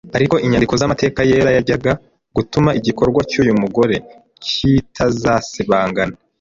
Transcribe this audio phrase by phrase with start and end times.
[0.17, 1.91] ariko inyandiko z'amateka yera yajyaga
[2.35, 3.95] gutuma igikorwa cy'uyu mugore
[4.45, 6.15] kitazasibangana